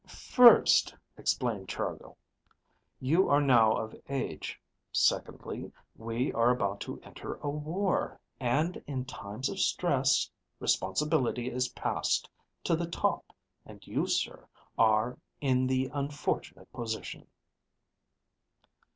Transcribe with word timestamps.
"First," 0.07 0.95
explained 1.15 1.69
Chargill, 1.69 2.17
"you 2.99 3.29
are 3.29 3.39
now 3.39 3.73
of 3.73 3.95
age. 4.09 4.59
Secondly, 4.91 5.71
we 5.95 6.33
are 6.33 6.49
about 6.49 6.79
to 6.79 6.99
enter 7.03 7.35
a 7.35 7.49
war, 7.51 8.19
and 8.39 8.77
in 8.87 9.05
times 9.05 9.47
of 9.47 9.59
stress, 9.59 10.27
responsibility 10.59 11.51
is 11.51 11.67
passed 11.73 12.27
to 12.63 12.75
the 12.75 12.87
top, 12.87 13.31
and 13.63 13.85
you, 13.85 14.07
sir, 14.07 14.47
are 14.75 15.19
in 15.39 15.67
the 15.67 15.91
unfortunate 15.93 16.73
position." 16.73 17.27